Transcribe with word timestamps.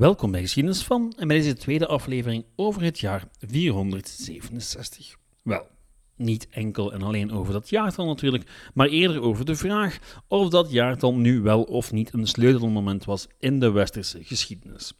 Welkom 0.00 0.30
bij 0.30 0.40
Geschiedenis 0.40 0.82
van 0.82 1.12
en 1.16 1.28
bij 1.28 1.36
deze 1.36 1.54
tweede 1.54 1.86
aflevering 1.86 2.44
over 2.56 2.82
het 2.82 2.98
jaar 2.98 3.28
467. 3.38 5.16
Wel, 5.42 5.66
niet 6.16 6.48
enkel 6.50 6.92
en 6.92 7.02
alleen 7.02 7.32
over 7.32 7.52
dat 7.52 7.68
jaartal 7.68 8.06
natuurlijk, 8.06 8.70
maar 8.74 8.88
eerder 8.88 9.22
over 9.22 9.44
de 9.44 9.54
vraag 9.54 9.98
of 10.28 10.48
dat 10.48 10.70
jaartal 10.70 11.14
nu 11.14 11.40
wel 11.40 11.62
of 11.62 11.92
niet 11.92 12.12
een 12.12 12.26
sleutelmoment 12.26 13.04
was 13.04 13.26
in 13.38 13.58
de 13.58 13.70
westerse 13.70 14.24
geschiedenis. 14.24 14.92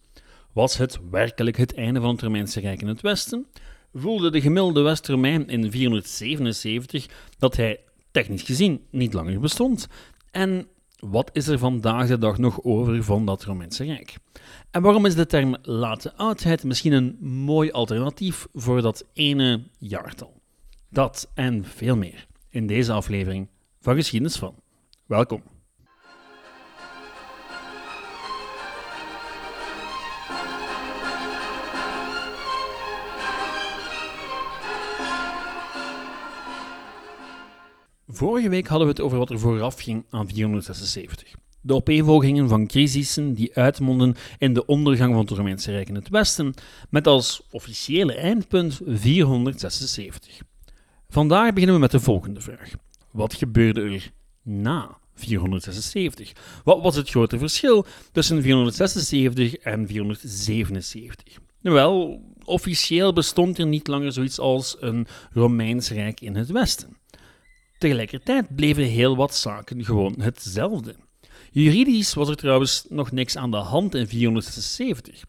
Was 0.52 0.77
het 0.77 0.98
werkelijk 1.10 1.56
het 1.56 1.74
einde 1.74 2.00
van 2.00 2.10
het 2.10 2.22
Romeinse 2.22 2.60
Rijk 2.60 2.80
in 2.80 2.88
het 2.88 3.00
Westen? 3.00 3.46
Voelde 3.94 4.30
de 4.30 4.41
gemiddelde 4.41 4.80
West-Romein 4.80 5.48
in 5.48 5.70
477 5.70 7.06
dat 7.38 7.56
hij 7.56 7.80
technisch 8.10 8.42
gezien 8.42 8.86
niet 8.91 9.12
langer 9.12 9.41
bestond? 9.41 9.86
En 10.30 10.69
wat 11.00 11.30
is 11.32 11.48
er 11.48 11.59
vandaag 11.59 12.06
de 12.06 12.18
dag 12.18 12.38
nog 12.38 12.62
over 12.62 13.04
van 13.04 13.27
dat 13.27 13.45
Romeinse 13.45 13.84
Rijk? 13.84 14.16
En 14.70 14.82
waarom 14.82 15.06
is 15.06 15.14
de 15.14 15.27
term 15.27 15.56
late 15.62 16.14
oudheid 16.14 16.64
misschien 16.64 16.92
een 16.92 17.16
mooi 17.20 17.70
alternatief 17.70 18.46
voor 18.54 18.82
dat 18.82 19.05
ene 19.12 19.62
jaartal? 19.78 20.41
Dat 20.88 21.30
en 21.34 21.64
veel 21.64 21.96
meer 21.96 22.27
in 22.48 22.66
deze 22.66 22.92
aflevering 22.92 23.48
van 23.80 23.94
Geschiedenis 23.94 24.36
van. 24.36 24.55
Welkom. 25.06 25.42
Vorige 38.20 38.48
week 38.48 38.66
hadden 38.66 38.86
we 38.86 38.92
het 38.92 39.02
over 39.02 39.18
wat 39.18 39.30
er 39.30 39.38
vooraf 39.38 39.80
ging 39.80 40.04
aan 40.10 40.28
476. 40.28 41.34
De 41.60 41.74
opeenvolgingen 41.74 42.48
van 42.48 42.66
crisissen 42.66 43.34
die 43.34 43.54
uitmonden 43.54 44.16
in 44.38 44.54
de 44.54 44.66
ondergang 44.66 45.12
van 45.12 45.20
het 45.20 45.30
Romeinse 45.30 45.70
Rijk 45.70 45.88
in 45.88 45.94
het 45.94 46.08
Westen, 46.08 46.54
met 46.91 47.06
als 47.06 47.42
officiële 47.50 48.14
eindpunt 48.14 48.80
476. 48.86 50.41
Vandaag 51.08 51.52
beginnen 51.52 51.74
we 51.74 51.80
met 51.80 51.91
de 51.91 52.00
volgende 52.00 52.41
vraag. 52.41 52.70
Wat 53.10 53.34
gebeurde 53.34 53.80
er 53.80 54.12
na 54.42 54.98
476? 55.14 56.32
Wat 56.64 56.82
was 56.82 56.96
het 56.96 57.10
grote 57.10 57.38
verschil 57.38 57.86
tussen 58.12 58.42
476 58.42 59.56
en 59.56 59.86
477? 59.86 61.38
Wel, 61.60 62.22
officieel 62.44 63.12
bestond 63.12 63.58
er 63.58 63.66
niet 63.66 63.86
langer 63.86 64.12
zoiets 64.12 64.38
als 64.38 64.76
een 64.80 65.06
Romeins 65.32 65.91
Rijk 65.91 66.20
in 66.20 66.36
het 66.36 66.50
Westen. 66.50 66.98
Tegelijkertijd 67.81 68.55
bleven 68.55 68.84
heel 68.84 69.17
wat 69.17 69.34
zaken 69.34 69.84
gewoon 69.84 70.14
hetzelfde. 70.20 70.95
Juridisch 71.50 72.14
was 72.14 72.28
er 72.28 72.37
trouwens 72.37 72.87
nog 72.89 73.12
niks 73.12 73.37
aan 73.37 73.50
de 73.50 73.56
hand 73.56 73.95
in 73.95 74.06
476. 74.06 75.25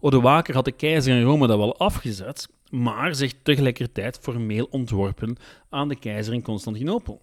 Odoaker 0.00 0.54
had 0.54 0.64
de 0.64 0.72
keizer 0.72 1.16
in 1.16 1.22
Rome 1.22 1.46
dat 1.46 1.58
wel 1.58 1.78
afgezet, 1.78 2.48
maar 2.70 3.14
zich 3.14 3.32
tegelijkertijd 3.42 4.18
formeel 4.22 4.68
ontworpen 4.70 5.36
aan 5.68 5.88
de 5.88 5.98
keizer 5.98 6.34
in 6.34 6.42
Constantinopel. 6.42 7.20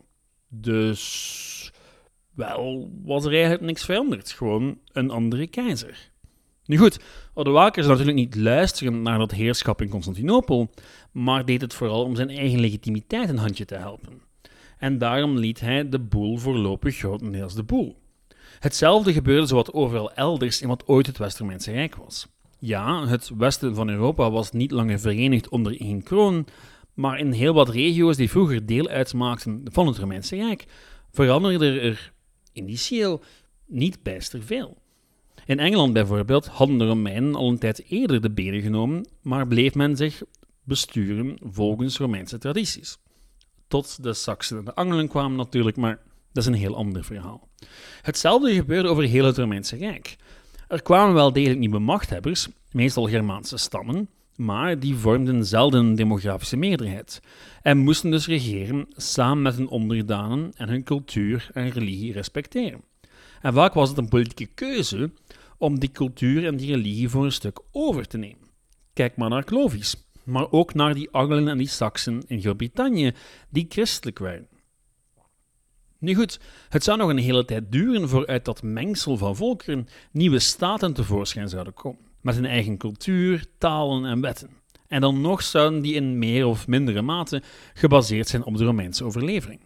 Dus, 0.48 1.72
wel, 2.34 2.92
was 3.04 3.26
er 3.26 3.32
eigenlijk 3.32 3.62
niks 3.62 3.86
veranderd, 3.86 4.32
gewoon 4.32 4.80
een 4.92 5.10
andere 5.10 5.48
keizer. 5.48 6.12
Nu 6.66 6.78
goed, 6.78 7.00
Odoaker 7.34 7.84
zou 7.84 7.98
natuurlijk 7.98 8.26
niet 8.26 8.44
luisteren 8.44 9.02
naar 9.02 9.18
dat 9.18 9.32
heerschap 9.32 9.82
in 9.82 9.90
Constantinopel, 9.90 10.70
maar 11.12 11.46
deed 11.46 11.62
het 11.62 11.74
vooral 11.74 12.04
om 12.04 12.16
zijn 12.16 12.30
eigen 12.30 12.60
legitimiteit 12.60 13.30
een 13.30 13.38
handje 13.38 13.66
te 13.66 13.76
helpen. 13.76 14.27
En 14.78 14.98
daarom 14.98 15.38
liet 15.38 15.60
hij 15.60 15.90
de 15.90 16.00
boel 16.00 16.38
voorlopig 16.38 16.98
grotendeels 16.98 17.56
de 17.56 17.64
boel. 17.64 17.98
Hetzelfde 18.60 19.14
gebeurde 19.14 19.48
zowat 19.48 19.74
overal 19.74 20.14
elders 20.14 20.62
in 20.62 20.68
wat 20.68 20.88
ooit 20.88 21.06
het 21.06 21.18
West-Romeinse 21.18 21.72
Rijk 21.72 21.96
was. 21.96 22.28
Ja, 22.60 23.08
het 23.08 23.32
westen 23.38 23.76
van 23.76 23.90
Europa 23.90 24.32
was 24.32 24.52
niet 24.52 24.72
langer 24.72 25.00
verenigd 25.00 25.50
onder 25.50 25.80
één 25.82 26.04
kroon, 26.04 26.48
maar 26.94 27.20
in 27.20 27.32
heel 27.32 27.54
wat 27.54 27.70
regio's 27.70 28.18
die 28.18 28.30
vroeger 28.30 28.66
deel 28.66 28.88
uitmaakten 28.88 29.62
van 29.72 29.88
het 29.88 29.98
Romeinse 29.98 30.36
Rijk, 30.36 30.66
veranderde 31.12 31.80
er 31.80 32.14
initieel 32.54 33.24
niet 33.66 34.04
bijster 34.04 34.44
veel. 34.44 34.78
In 35.46 35.60
Engeland 35.60 35.94
bijvoorbeeld 35.94 36.48
hadden 36.48 36.78
de 36.78 36.86
Romeinen 36.86 37.36
al 37.36 37.50
een 37.50 37.60
tijd 37.60 37.84
eerder 37.90 38.22
de 38.22 38.32
benen 38.32 38.62
genomen, 38.62 39.08
maar 39.22 39.48
bleef 39.48 39.76
men 39.76 39.96
zich 39.96 40.22
besturen 40.64 41.38
volgens 41.42 41.98
Romeinse 41.98 42.38
tradities. 42.38 42.98
Tot 43.68 44.04
de 44.04 44.14
Saksen 44.14 44.58
en 44.58 44.66
de 44.66 44.76
Angelen 44.76 45.08
kwamen 45.08 45.38
natuurlijk, 45.38 45.78
maar 45.78 46.00
dat 46.34 46.44
is 46.44 46.46
een 46.46 46.54
heel 46.54 46.76
ander 46.76 47.04
verhaal. 47.04 47.48
Hetzelfde 48.02 48.54
gebeurde 48.54 48.90
over 48.90 49.04
heel 49.04 49.26
het 49.26 49.38
Romeinse 49.38 49.76
Rijk. 49.76 50.16
Er 50.68 50.82
kwamen 50.82 51.14
wel 51.14 51.34
degelijk 51.34 51.60
nieuwe 51.60 51.80
machthebbers, 51.80 52.48
meestal 52.72 53.08
Germaanse 53.08 53.58
stammen, 53.58 54.10
maar 54.36 54.80
die 54.80 54.96
vormden 54.96 55.46
zelden 55.46 55.86
een 55.86 55.96
demografische 55.96 56.58
meerderheid 56.58 57.22
en 57.62 57.78
moesten 57.78 58.12
dus 58.12 58.28
regeren 58.28 58.86
samen 58.90 59.42
met 59.42 59.56
hun 59.56 59.68
onderdanen 59.68 60.52
en 60.56 60.70
hun 60.70 60.84
cultuur 60.84 61.50
en 61.54 61.70
religie 61.70 62.14
respecteren. 62.14 62.84
En 63.42 63.54
vaak 63.54 63.74
was 63.74 63.90
het 63.90 63.98
een 63.98 64.10
politieke 64.10 64.54
keuze 64.54 65.12
om 65.58 65.80
die 65.80 65.92
cultuur 65.92 66.46
en 66.46 66.58
die 66.58 66.74
religie 66.74 67.10
voor 67.10 67.26
een 67.26 67.32
stuk 67.32 67.60
over 67.72 68.08
te 68.08 68.18
nemen. 68.18 68.48
Kijk 68.94 69.18
maar 69.18 69.30
naar 69.30 69.44
Clovis, 69.44 70.07
maar 70.28 70.52
ook 70.52 70.74
naar 70.74 70.94
die 70.94 71.10
Angelen 71.12 71.48
en 71.48 71.58
die 71.58 71.68
Saksen 71.68 72.24
in 72.28 72.42
Groot-Brittannië, 72.42 73.12
die 73.50 73.66
christelijk 73.70 74.20
waren. 74.20 74.48
Nu 76.00 76.16
goed, 76.16 76.40
het 76.70 76.84
zou 76.84 76.98
nog 76.98 77.10
een 77.10 77.18
hele 77.18 77.46
tijd 77.46 77.72
duren 77.72 78.10
voor 78.10 78.28
uit 78.28 78.46
dat 78.46 78.64
mengsel 78.64 79.18
van 79.18 79.36
volkeren 79.36 79.88
nieuwe 80.12 80.40
staten 80.40 80.94
tevoorschijn 80.94 81.50
zouden 81.50 81.74
komen, 81.74 82.02
met 82.22 82.36
hun 82.36 82.46
eigen 82.46 82.78
cultuur, 82.78 83.46
talen 83.58 84.06
en 84.06 84.22
wetten. 84.22 84.50
En 84.88 85.02
dan 85.02 85.22
nog 85.22 85.44
zouden 85.44 85.82
die 85.82 85.94
in 85.94 86.20
meer 86.20 86.46
of 86.46 86.68
mindere 86.68 87.02
mate 87.02 87.42
gebaseerd 87.74 88.28
zijn 88.28 88.44
op 88.44 88.58
de 88.58 88.64
Romeinse 88.64 89.04
overlevering. 89.04 89.60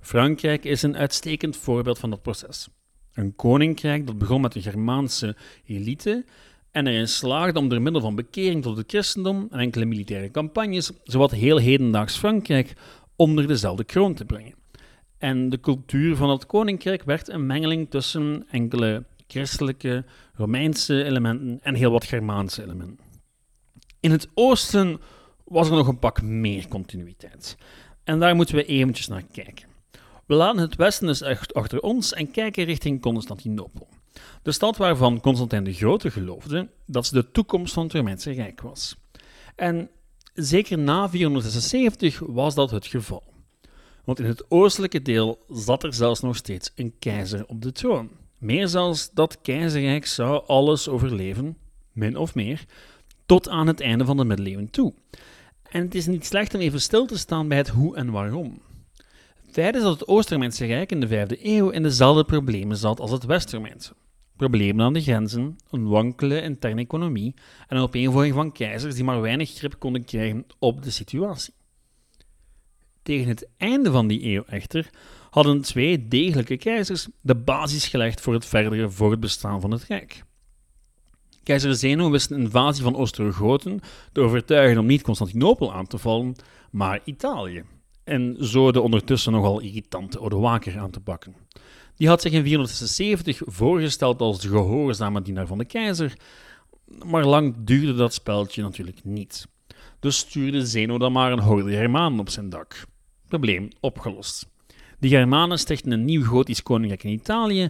Frankrijk 0.00 0.64
is 0.64 0.82
een 0.82 0.96
uitstekend 0.96 1.56
voorbeeld 1.56 1.98
van 1.98 2.10
dat 2.10 2.22
proces. 2.22 2.68
Een 3.12 3.36
koninkrijk 3.36 4.06
dat 4.06 4.18
begon 4.18 4.40
met 4.40 4.52
de 4.52 4.62
Germaanse 4.62 5.36
elite 5.64 6.24
en 6.72 6.86
erin 6.86 7.08
slaagde 7.08 7.58
om 7.58 7.68
door 7.68 7.82
middel 7.82 8.00
van 8.00 8.14
bekering 8.14 8.62
tot 8.62 8.76
het 8.76 8.90
christendom 8.90 9.46
en 9.50 9.58
enkele 9.58 9.84
militaire 9.84 10.30
campagnes 10.30 10.90
zowat 11.04 11.30
heel 11.30 11.56
hedendaags 11.56 12.16
Frankrijk 12.16 12.72
onder 13.16 13.46
dezelfde 13.46 13.84
kroon 13.84 14.14
te 14.14 14.24
brengen. 14.24 14.54
En 15.18 15.48
de 15.48 15.60
cultuur 15.60 16.16
van 16.16 16.30
het 16.30 16.46
koninkrijk 16.46 17.02
werd 17.02 17.28
een 17.28 17.46
mengeling 17.46 17.90
tussen 17.90 18.46
enkele 18.50 19.04
christelijke, 19.26 20.04
Romeinse 20.34 21.04
elementen 21.04 21.58
en 21.62 21.74
heel 21.74 21.90
wat 21.90 22.04
Germaanse 22.04 22.62
elementen. 22.62 23.04
In 24.00 24.10
het 24.10 24.28
oosten 24.34 25.00
was 25.44 25.68
er 25.68 25.76
nog 25.76 25.88
een 25.88 25.98
pak 25.98 26.22
meer 26.22 26.68
continuïteit. 26.68 27.56
En 28.04 28.18
daar 28.18 28.34
moeten 28.34 28.54
we 28.54 28.64
eventjes 28.64 29.08
naar 29.08 29.24
kijken. 29.32 29.68
We 30.26 30.34
laten 30.34 30.60
het 30.60 30.76
westen 30.76 31.06
dus 31.06 31.20
echt 31.20 31.54
achter 31.54 31.80
ons 31.80 32.12
en 32.12 32.30
kijken 32.30 32.64
richting 32.64 33.00
Constantinopel. 33.00 33.88
De 34.42 34.52
stad 34.52 34.76
waarvan 34.76 35.20
Constantijn 35.20 35.64
de 35.64 35.72
Grote 35.72 36.10
geloofde 36.10 36.68
dat 36.86 37.06
ze 37.06 37.14
de 37.14 37.30
toekomst 37.30 37.72
van 37.72 37.82
het 37.82 37.92
Romeinse 37.92 38.30
Rijk 38.30 38.60
was. 38.60 38.96
En 39.56 39.90
zeker 40.34 40.78
na 40.78 41.08
476 41.08 42.18
was 42.26 42.54
dat 42.54 42.70
het 42.70 42.86
geval. 42.86 43.22
Want 44.04 44.18
in 44.18 44.26
het 44.26 44.50
oostelijke 44.50 45.02
deel 45.02 45.44
zat 45.48 45.82
er 45.82 45.94
zelfs 45.94 46.20
nog 46.20 46.36
steeds 46.36 46.72
een 46.74 46.94
keizer 46.98 47.44
op 47.46 47.62
de 47.62 47.72
troon. 47.72 48.10
Meer 48.38 48.68
zelfs, 48.68 49.10
dat 49.12 49.40
keizerrijk 49.42 50.06
zou 50.06 50.46
alles 50.46 50.88
overleven, 50.88 51.56
min 51.92 52.16
of 52.16 52.34
meer, 52.34 52.64
tot 53.26 53.48
aan 53.48 53.66
het 53.66 53.80
einde 53.80 54.04
van 54.04 54.16
de 54.16 54.24
middeleeuwen 54.24 54.70
toe. 54.70 54.94
En 55.70 55.82
het 55.82 55.94
is 55.94 56.06
niet 56.06 56.26
slecht 56.26 56.54
om 56.54 56.60
even 56.60 56.80
stil 56.80 57.06
te 57.06 57.18
staan 57.18 57.48
bij 57.48 57.56
het 57.56 57.68
hoe 57.68 57.96
en 57.96 58.10
waarom. 58.10 58.60
Is 59.46 59.82
dat 59.82 59.98
het 59.98 60.08
Oost-Romeinse 60.08 60.66
Rijk 60.66 60.92
in 60.92 61.00
de 61.00 61.08
vijfde 61.08 61.38
eeuw 61.46 61.70
in 61.70 61.82
dezelfde 61.82 62.24
problemen 62.24 62.76
zat 62.76 63.00
als 63.00 63.10
het 63.10 63.24
West-Romeinse. 63.24 63.92
Problemen 64.40 64.84
aan 64.84 64.92
de 64.92 65.02
grenzen, 65.02 65.56
een 65.70 65.88
wankele 65.88 66.42
interne 66.42 66.80
economie 66.80 67.34
en 67.68 67.76
een 67.76 67.82
opeenvolging 67.82 68.34
van 68.34 68.52
keizers 68.52 68.94
die 68.94 69.04
maar 69.04 69.20
weinig 69.20 69.50
grip 69.50 69.78
konden 69.78 70.04
krijgen 70.04 70.46
op 70.58 70.82
de 70.82 70.90
situatie. 70.90 71.54
Tegen 73.02 73.28
het 73.28 73.48
einde 73.56 73.90
van 73.90 74.06
die 74.06 74.24
eeuw 74.24 74.44
echter 74.44 74.90
hadden 75.30 75.60
twee 75.60 76.08
degelijke 76.08 76.56
keizers 76.56 77.08
de 77.20 77.34
basis 77.36 77.88
gelegd 77.88 78.20
voor 78.20 78.34
het 78.34 78.46
verdere 78.46 78.90
voortbestaan 78.90 79.60
van 79.60 79.70
het 79.70 79.84
Rijk. 79.84 80.24
Keizer 81.42 81.74
Zeno 81.74 82.10
wist 82.10 82.30
een 82.30 82.40
invasie 82.40 82.82
van 82.82 82.94
Ostrogoten 82.94 83.80
te 84.12 84.20
overtuigen 84.20 84.78
om 84.78 84.86
niet 84.86 85.02
Constantinopel 85.02 85.72
aan 85.72 85.86
te 85.86 85.98
vallen, 85.98 86.34
maar 86.70 87.00
Italië. 87.04 87.64
En 88.04 88.36
zo 88.40 88.72
de 88.72 88.80
ondertussen 88.80 89.32
nogal 89.32 89.60
irritante 89.60 90.20
Odoaker 90.20 90.78
aan 90.78 90.90
te 90.90 91.00
pakken. 91.00 91.34
Die 92.00 92.08
had 92.08 92.20
zich 92.20 92.32
in 92.32 92.42
476 92.42 93.40
voorgesteld 93.44 94.20
als 94.20 94.40
de 94.40 94.48
gehoorzame 94.48 95.22
dienaar 95.22 95.46
van 95.46 95.58
de 95.58 95.64
keizer, 95.64 96.16
maar 97.04 97.24
lang 97.24 97.54
duurde 97.58 97.94
dat 97.94 98.14
speltje 98.14 98.62
natuurlijk 98.62 99.04
niet. 99.04 99.46
Dus 99.98 100.18
stuurde 100.18 100.66
Zeno 100.66 100.98
dan 100.98 101.12
maar 101.12 101.32
een 101.32 101.40
horde 101.40 101.70
Germanen 101.70 102.18
op 102.18 102.28
zijn 102.28 102.48
dak. 102.48 102.86
Probleem 103.28 103.68
opgelost. 103.80 104.46
De 104.98 105.08
Germanen 105.08 105.58
stichten 105.58 105.92
een 105.92 106.04
nieuw 106.04 106.24
Gotisch 106.24 106.62
koninkrijk 106.62 107.04
in 107.04 107.10
Italië. 107.10 107.68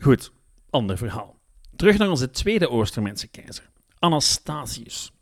Goed, 0.00 0.32
ander 0.70 0.98
verhaal. 0.98 1.36
Terug 1.76 1.98
naar 1.98 2.10
onze 2.10 2.30
tweede 2.30 2.68
Oost-Romeinse 2.68 3.28
keizer, 3.28 3.70
Anastasius. 3.98 5.12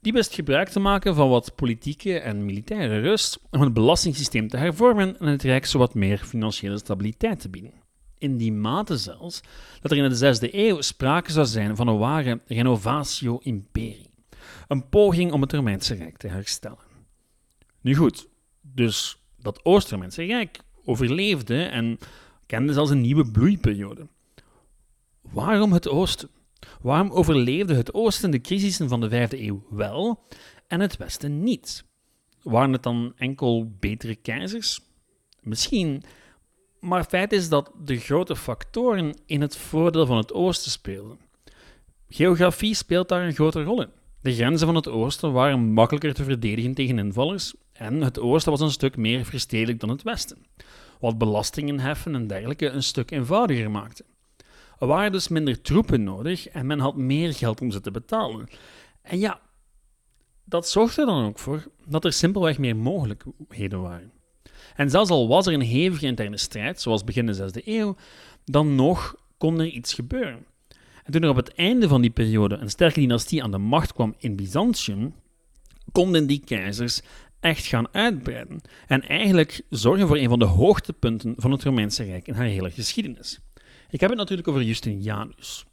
Die 0.00 0.12
wist 0.12 0.34
gebruik 0.34 0.68
te 0.68 0.80
maken 0.80 1.14
van 1.14 1.28
wat 1.28 1.54
politieke 1.54 2.18
en 2.18 2.44
militaire 2.44 3.00
rust 3.00 3.40
om 3.50 3.60
het 3.60 3.72
belastingssysteem 3.72 4.48
te 4.48 4.56
hervormen 4.56 5.18
en 5.18 5.26
het 5.26 5.42
Rijk 5.42 5.66
zowat 5.66 5.94
meer 5.94 6.18
financiële 6.18 6.78
stabiliteit 6.78 7.40
te 7.40 7.48
bieden. 7.48 7.72
In 8.18 8.36
die 8.36 8.52
mate 8.52 8.96
zelfs 8.96 9.40
dat 9.80 9.90
er 9.90 9.96
in 9.96 10.08
de 10.08 10.14
zesde 10.14 10.66
eeuw 10.66 10.80
sprake 10.80 11.32
zou 11.32 11.46
zijn 11.46 11.76
van 11.76 11.88
een 11.88 11.98
ware 11.98 12.40
renovatio 12.46 13.38
imperii, 13.42 14.10
een 14.68 14.88
poging 14.88 15.32
om 15.32 15.40
het 15.40 15.52
Romeinse 15.52 15.94
Rijk 15.94 16.16
te 16.16 16.28
herstellen. 16.28 16.86
Nu 17.80 17.94
goed, 17.94 18.28
dus 18.60 19.22
dat 19.36 19.64
Oost-Romeinse 19.64 20.24
Rijk 20.24 20.58
overleefde 20.84 21.62
en 21.62 21.98
kende 22.46 22.72
zelfs 22.72 22.90
een 22.90 23.00
nieuwe 23.00 23.30
bloeiperiode. 23.30 24.06
Waarom 25.20 25.72
het 25.72 25.88
Oosten? 25.88 26.28
Waarom 26.82 27.10
overleefde 27.10 27.74
het 27.74 27.94
Oosten 27.94 28.30
de 28.30 28.40
crisissen 28.40 28.88
van 28.88 29.00
de 29.00 29.08
vijfde 29.08 29.42
eeuw 29.42 29.66
wel 29.70 30.24
en 30.66 30.80
het 30.80 30.96
Westen 30.96 31.42
niet? 31.42 31.84
Waren 32.42 32.72
het 32.72 32.82
dan 32.82 33.12
enkel 33.16 33.72
betere 33.80 34.14
keizers? 34.14 34.80
Misschien, 35.40 36.02
maar 36.80 37.04
feit 37.04 37.32
is 37.32 37.48
dat 37.48 37.72
de 37.84 37.96
grote 37.96 38.36
factoren 38.36 39.14
in 39.26 39.40
het 39.40 39.56
voordeel 39.56 40.06
van 40.06 40.16
het 40.16 40.32
Oosten 40.32 40.70
speelden. 40.70 41.18
Geografie 42.08 42.74
speelt 42.74 43.08
daar 43.08 43.24
een 43.24 43.34
grote 43.34 43.62
rol 43.62 43.82
in. 43.82 43.90
De 44.20 44.34
grenzen 44.34 44.66
van 44.66 44.76
het 44.76 44.88
Oosten 44.88 45.32
waren 45.32 45.72
makkelijker 45.72 46.14
te 46.14 46.24
verdedigen 46.24 46.74
tegen 46.74 46.98
invallers 46.98 47.54
en 47.72 48.00
het 48.00 48.18
Oosten 48.18 48.52
was 48.52 48.60
een 48.60 48.70
stuk 48.70 48.96
meer 48.96 49.24
verstedelijk 49.24 49.80
dan 49.80 49.88
het 49.88 50.02
Westen, 50.02 50.46
wat 51.00 51.18
belastingen 51.18 51.80
heffen 51.80 52.14
en 52.14 52.26
dergelijke 52.26 52.68
een 52.68 52.82
stuk 52.82 53.10
eenvoudiger 53.10 53.70
maakte. 53.70 54.04
Er 54.78 54.86
waren 54.86 55.12
dus 55.12 55.28
minder 55.28 55.60
troepen 55.60 56.02
nodig 56.02 56.48
en 56.48 56.66
men 56.66 56.78
had 56.78 56.96
meer 56.96 57.34
geld 57.34 57.60
om 57.60 57.70
ze 57.70 57.80
te 57.80 57.90
betalen. 57.90 58.48
En 59.02 59.18
ja, 59.18 59.40
dat 60.44 60.68
zorgde 60.68 61.06
dan 61.06 61.24
ook 61.24 61.38
voor 61.38 61.68
dat 61.86 62.04
er 62.04 62.12
simpelweg 62.12 62.58
meer 62.58 62.76
mogelijkheden 62.76 63.80
waren. 63.80 64.12
En 64.76 64.90
zelfs 64.90 65.10
al 65.10 65.28
was 65.28 65.46
er 65.46 65.52
een 65.52 65.60
hevige 65.60 66.06
interne 66.06 66.36
strijd, 66.36 66.80
zoals 66.80 67.04
begin 67.04 67.26
de 67.26 67.50
6e 67.52 67.64
eeuw, 67.64 67.96
dan 68.44 68.74
nog 68.74 69.14
kon 69.38 69.60
er 69.60 69.66
iets 69.66 69.94
gebeuren. 69.94 70.46
En 71.04 71.12
toen 71.12 71.22
er 71.22 71.28
op 71.28 71.36
het 71.36 71.54
einde 71.54 71.88
van 71.88 72.00
die 72.00 72.10
periode 72.10 72.56
een 72.56 72.70
sterke 72.70 73.00
dynastie 73.00 73.42
aan 73.42 73.50
de 73.50 73.58
macht 73.58 73.92
kwam 73.92 74.14
in 74.18 74.36
Byzantium, 74.36 75.14
konden 75.92 76.26
die 76.26 76.42
keizers 76.44 77.00
echt 77.40 77.66
gaan 77.66 77.94
uitbreiden 77.94 78.60
en 78.86 79.08
eigenlijk 79.08 79.62
zorgen 79.70 80.06
voor 80.06 80.16
een 80.16 80.28
van 80.28 80.38
de 80.38 80.44
hoogtepunten 80.44 81.34
van 81.36 81.50
het 81.50 81.62
Romeinse 81.62 82.04
Rijk 82.04 82.26
in 82.26 82.34
haar 82.34 82.46
hele 82.46 82.70
geschiedenis. 82.70 83.40
Ik 83.90 84.00
heb 84.00 84.10
het 84.10 84.18
natuurlijk 84.18 84.48
over 84.48 84.62
Justinianus. 84.62 85.66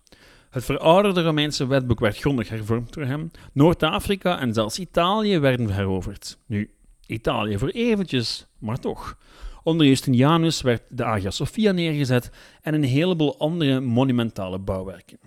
Het 0.50 0.65
verouderde 0.65 1.23
Romeinse 1.23 1.67
wetboek 1.67 2.00
werd 2.00 2.17
grondig 2.17 2.50
hervormd 2.50 2.94
door 2.94 3.06
hem. 3.06 3.31
Noord-Afrika 3.53 4.39
en 4.39 4.53
zelfs 4.53 4.79
Italië 4.79 5.39
werden 5.39 5.69
heroverd. 5.69 6.38
Nu, 6.45 6.69
Italië 7.07 7.57
voor 7.57 7.69
eventjes, 7.69 8.47
maar 8.59 8.79
toch. 8.79 9.17
Onder 9.63 9.88
Justinianus 9.88 10.62
werd 10.62 10.81
de 10.89 11.03
Hagia 11.03 11.29
Sophia 11.29 11.71
neergezet 11.71 12.29
en 12.62 12.73
een 12.73 12.83
heleboel 12.83 13.39
andere 13.39 13.79
monumentale 13.79 14.59
bouwwerken. 14.59 15.17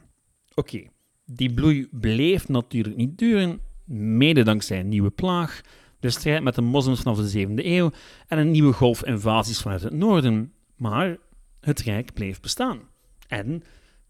Oké, 0.54 0.82
die 1.24 1.52
bloei 1.52 1.88
bleef 1.90 2.48
natuurlijk 2.48 2.96
niet 2.96 3.18
duren, 3.18 3.60
mede 3.84 4.42
dankzij 4.42 4.80
een 4.80 4.88
nieuwe 4.88 5.10
plaag, 5.10 5.60
de 6.00 6.10
strijd 6.10 6.42
met 6.42 6.54
de 6.54 6.62
moslims 6.62 7.00
vanaf 7.00 7.18
de 7.18 7.46
7e 7.46 7.54
eeuw 7.54 7.90
en 8.26 8.38
een 8.38 8.50
nieuwe 8.50 8.72
golf 8.72 9.04
invasies 9.04 9.60
vanuit 9.60 9.82
het 9.82 9.92
noorden. 9.92 10.52
Maar 10.76 11.16
het 11.60 11.80
rijk 11.80 12.12
bleef 12.12 12.40
bestaan. 12.40 12.80
En, 13.28 13.62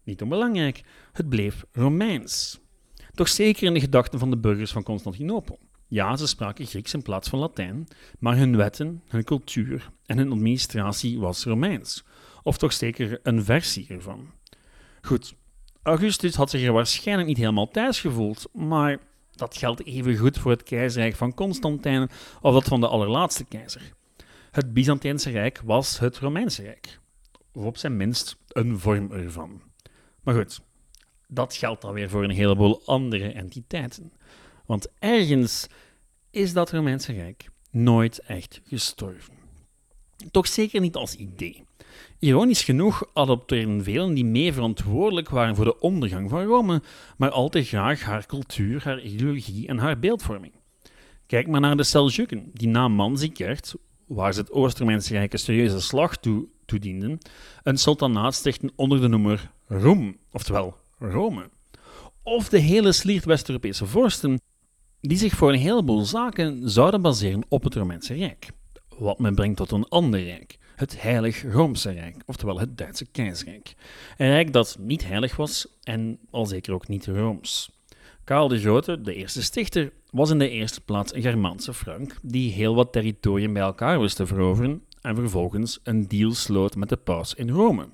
niet 0.03 0.21
onbelangrijk, 0.21 0.83
het 1.11 1.29
bleef 1.29 1.65
Romeins. 1.71 2.59
Toch 3.13 3.27
zeker 3.27 3.63
in 3.63 3.73
de 3.73 3.79
gedachten 3.79 4.19
van 4.19 4.29
de 4.29 4.37
burgers 4.37 4.71
van 4.71 4.83
Constantinopel. 4.83 5.59
Ja, 5.87 6.17
ze 6.17 6.27
spraken 6.27 6.65
Grieks 6.65 6.93
in 6.93 7.01
plaats 7.01 7.29
van 7.29 7.39
Latijn, 7.39 7.87
maar 8.19 8.37
hun 8.37 8.57
wetten, 8.57 9.03
hun 9.07 9.23
cultuur 9.23 9.91
en 10.05 10.17
hun 10.17 10.31
administratie 10.31 11.19
was 11.19 11.43
Romeins. 11.43 12.03
Of 12.43 12.57
toch 12.57 12.73
zeker 12.73 13.19
een 13.23 13.43
versie 13.43 13.87
ervan. 13.89 14.31
Goed, 15.01 15.33
Augustus 15.83 16.35
had 16.35 16.49
zich 16.49 16.63
er 16.63 16.73
waarschijnlijk 16.73 17.27
niet 17.27 17.37
helemaal 17.37 17.67
thuis 17.67 17.99
gevoeld, 17.99 18.49
maar 18.53 18.99
dat 19.31 19.57
geldt 19.57 19.85
even 19.85 20.17
goed 20.17 20.37
voor 20.37 20.51
het 20.51 20.63
keizerrijk 20.63 21.15
van 21.15 21.33
Constantijn 21.33 22.09
of 22.41 22.53
dat 22.53 22.67
van 22.67 22.79
de 22.79 22.87
allerlaatste 22.87 23.45
keizer. 23.45 23.93
Het 24.51 24.73
Byzantijnse 24.73 25.29
Rijk 25.29 25.61
was 25.63 25.99
het 25.99 26.17
Romeinse 26.17 26.61
Rijk 26.61 26.99
of 27.59 27.65
op 27.65 27.77
zijn 27.77 27.97
minst 27.97 28.37
een 28.47 28.79
vorm 28.79 29.11
ervan. 29.11 29.61
Maar 30.23 30.35
goed, 30.35 30.61
dat 31.27 31.55
geldt 31.55 31.81
dan 31.81 31.93
weer 31.93 32.09
voor 32.09 32.23
een 32.23 32.29
heleboel 32.29 32.81
andere 32.85 33.31
entiteiten. 33.31 34.13
Want 34.65 34.87
ergens 34.99 35.67
is 36.31 36.53
dat 36.53 36.71
Romeinse 36.71 37.13
Rijk 37.13 37.49
nooit 37.71 38.19
echt 38.19 38.61
gestorven. 38.65 39.33
Toch 40.31 40.47
zeker 40.47 40.81
niet 40.81 40.95
als 40.95 41.15
idee. 41.15 41.63
Ironisch 42.19 42.63
genoeg 42.63 43.09
adopteerden 43.13 43.83
velen 43.83 44.13
die 44.13 44.25
mee 44.25 44.53
verantwoordelijk 44.53 45.29
waren 45.29 45.55
voor 45.55 45.65
de 45.65 45.79
ondergang 45.79 46.29
van 46.29 46.43
Rome, 46.43 46.81
maar 47.17 47.29
al 47.29 47.49
te 47.49 47.63
graag 47.63 48.01
haar 48.01 48.25
cultuur, 48.25 48.83
haar 48.83 49.01
ideologie 49.01 49.67
en 49.67 49.77
haar 49.77 49.99
beeldvorming. 49.99 50.53
Kijk 51.25 51.47
maar 51.47 51.61
naar 51.61 51.77
de 51.77 51.83
Seljuken, 51.83 52.51
die 52.53 52.67
na 52.67 52.87
Manzikert, 52.87 53.75
waar 54.09 54.33
ze 54.33 54.39
het 54.39 54.51
Oost-Romeinse 54.51 55.13
Rijk 55.13 55.33
een 55.33 55.39
serieuze 55.39 55.81
slag 55.81 56.17
toe 56.17 56.47
toedienden, 56.65 57.17
een 57.63 57.77
sultanaat 57.77 58.35
stichten 58.35 58.71
onder 58.75 59.01
de 59.01 59.07
noemer 59.07 59.51
Roem, 59.67 60.17
oftewel 60.31 60.75
Rome. 60.97 61.49
Of 62.23 62.49
de 62.49 62.59
hele 62.59 62.91
sliert 62.91 63.25
West-Europese 63.25 63.85
vorsten, 63.85 64.41
die 65.01 65.17
zich 65.17 65.33
voor 65.33 65.53
een 65.53 65.59
heleboel 65.59 66.05
zaken 66.05 66.69
zouden 66.69 67.01
baseren 67.01 67.45
op 67.49 67.63
het 67.63 67.75
Romeinse 67.75 68.13
Rijk. 68.13 68.49
Wat 68.97 69.19
men 69.19 69.35
brengt 69.35 69.57
tot 69.57 69.71
een 69.71 69.87
ander 69.87 70.23
rijk, 70.23 70.57
het 70.75 71.01
Heilig 71.01 71.43
Roomse 71.51 71.91
Rijk, 71.91 72.23
oftewel 72.25 72.59
het 72.59 72.77
Duitse 72.77 73.05
keizerrijk. 73.05 73.73
Een 74.17 74.29
rijk 74.29 74.53
dat 74.53 74.77
niet 74.79 75.07
heilig 75.07 75.35
was 75.35 75.67
en 75.83 76.19
al 76.31 76.45
zeker 76.45 76.73
ook 76.73 76.87
niet 76.87 77.05
Rooms. 77.05 77.78
Karel 78.29 78.47
de 78.47 78.99
de 79.01 79.13
eerste 79.13 79.43
stichter, 79.43 79.91
was 80.11 80.29
in 80.29 80.39
de 80.39 80.49
eerste 80.49 80.81
plaats 80.81 81.13
een 81.13 81.21
Germaanse 81.21 81.73
Frank 81.73 82.15
die 82.21 82.51
heel 82.51 82.75
wat 82.75 82.91
territorium 82.91 83.53
bij 83.53 83.61
elkaar 83.61 83.99
wist 83.99 84.15
te 84.15 84.25
veroveren 84.25 84.83
en 85.01 85.15
vervolgens 85.15 85.79
een 85.83 86.07
deal 86.07 86.33
sloot 86.33 86.75
met 86.75 86.89
de 86.89 86.97
paus 86.97 87.33
in 87.33 87.49
Rome, 87.49 87.87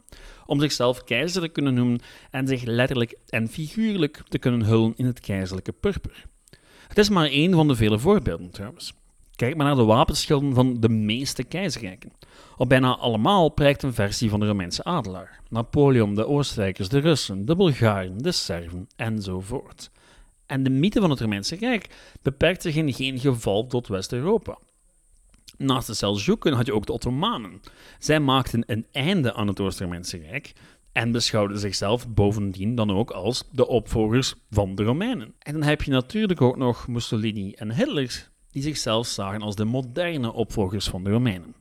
om 0.45 0.59
zichzelf 0.59 1.03
keizer 1.03 1.41
te 1.41 1.47
kunnen 1.47 1.73
noemen 1.73 1.99
en 2.31 2.47
zich 2.47 2.63
letterlijk 2.63 3.17
en 3.29 3.47
figuurlijk 3.47 4.21
te 4.27 4.37
kunnen 4.37 4.63
hullen 4.63 4.93
in 4.95 5.05
het 5.05 5.19
keizerlijke 5.19 5.71
purper. 5.71 6.25
Het 6.87 6.97
is 6.97 7.09
maar 7.09 7.27
één 7.27 7.53
van 7.53 7.67
de 7.67 7.75
vele 7.75 7.99
voorbeelden 7.99 8.51
trouwens. 8.51 8.93
Kijk 9.35 9.55
maar 9.55 9.65
naar 9.65 9.75
de 9.75 9.83
wapenschilden 9.83 10.53
van 10.53 10.79
de 10.79 10.89
meeste 10.89 11.43
keizerrijken. 11.43 12.11
Op 12.57 12.69
bijna 12.69 12.97
allemaal 12.97 13.49
prijkt 13.49 13.83
een 13.83 13.93
versie 13.93 14.29
van 14.29 14.39
de 14.39 14.47
Romeinse 14.47 14.83
adelaar. 14.83 15.39
Napoleon, 15.49 16.15
de 16.15 16.27
Oostenrijkers, 16.27 16.89
de 16.89 16.99
Russen, 16.99 17.45
de 17.45 17.55
Bulgaren, 17.55 18.17
de 18.17 18.31
Serven 18.31 18.87
enzovoort. 18.95 19.89
En 20.45 20.63
de 20.63 20.69
mythe 20.69 20.99
van 20.99 21.09
het 21.09 21.19
Romeinse 21.19 21.55
Rijk 21.55 21.89
beperkt 22.21 22.61
zich 22.61 22.75
in 22.75 22.93
geen 22.93 23.19
geval 23.19 23.67
tot 23.67 23.87
West-Europa. 23.87 24.57
Naast 25.57 25.87
de 25.87 25.93
Seljuken 25.93 26.53
had 26.53 26.65
je 26.65 26.73
ook 26.73 26.85
de 26.85 26.93
Ottomanen. 26.93 27.61
Zij 27.99 28.19
maakten 28.19 28.63
een 28.65 28.85
einde 28.91 29.33
aan 29.33 29.47
het 29.47 29.59
Oost-Romeinse 29.59 30.17
Rijk 30.17 30.53
en 30.91 31.11
beschouwden 31.11 31.59
zichzelf 31.59 32.09
bovendien 32.09 32.75
dan 32.75 32.91
ook 32.91 33.11
als 33.11 33.43
de 33.51 33.67
opvolgers 33.67 34.33
van 34.49 34.75
de 34.75 34.83
Romeinen. 34.83 35.33
En 35.39 35.53
dan 35.53 35.63
heb 35.63 35.81
je 35.81 35.91
natuurlijk 35.91 36.41
ook 36.41 36.57
nog 36.57 36.87
Mussolini 36.87 37.51
en 37.51 37.75
Hitler, 37.75 38.29
die 38.51 38.61
zichzelf 38.61 39.07
zagen 39.07 39.41
als 39.41 39.55
de 39.55 39.65
moderne 39.65 40.33
opvolgers 40.33 40.87
van 40.87 41.03
de 41.03 41.09
Romeinen. 41.09 41.55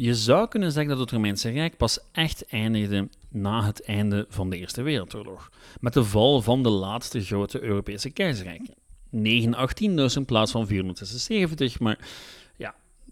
Je 0.00 0.14
zou 0.14 0.48
kunnen 0.48 0.72
zeggen 0.72 0.90
dat 0.90 1.00
het 1.00 1.10
Romeinse 1.10 1.50
Rijk 1.50 1.76
pas 1.76 1.98
echt 2.12 2.46
eindigde 2.46 3.08
na 3.28 3.64
het 3.64 3.82
einde 3.82 4.26
van 4.28 4.50
de 4.50 4.56
Eerste 4.56 4.82
Wereldoorlog, 4.82 5.50
met 5.80 5.92
de 5.92 6.04
val 6.04 6.42
van 6.42 6.62
de 6.62 6.68
laatste 6.68 7.20
grote 7.20 7.62
Europese 7.62 8.10
keizerrijken. 8.10 8.74
918 9.10 9.96
dus 9.96 10.16
in 10.16 10.24
plaats 10.24 10.52
van 10.52 10.66
476, 10.66 11.80
maar 11.80 11.98